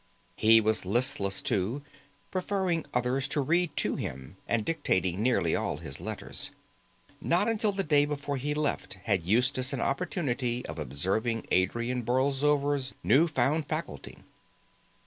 [0.35, 1.83] He was listless too,
[2.31, 6.49] preferring others to read to him and dictating nearly all his letters.
[7.21, 12.95] Not until the day before he left had Eustace an opportunity of observing Adrian Borlsover's
[13.03, 14.17] new found faculty.